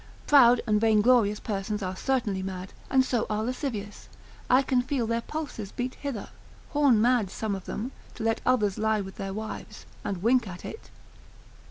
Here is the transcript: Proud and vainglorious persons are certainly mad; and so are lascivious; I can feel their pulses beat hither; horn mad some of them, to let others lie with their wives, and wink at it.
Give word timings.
Proud 0.25 0.61
and 0.65 0.81
vainglorious 0.81 1.39
persons 1.39 1.83
are 1.83 1.95
certainly 1.95 2.41
mad; 2.41 2.73
and 2.89 3.05
so 3.05 3.27
are 3.29 3.43
lascivious; 3.43 4.09
I 4.49 4.63
can 4.63 4.81
feel 4.81 5.05
their 5.05 5.21
pulses 5.21 5.71
beat 5.71 5.93
hither; 5.93 6.29
horn 6.69 6.99
mad 6.99 7.29
some 7.29 7.53
of 7.53 7.65
them, 7.65 7.91
to 8.15 8.23
let 8.23 8.41
others 8.43 8.79
lie 8.79 9.01
with 9.01 9.17
their 9.17 9.31
wives, 9.31 9.85
and 10.03 10.23
wink 10.23 10.47
at 10.47 10.65
it. 10.65 10.89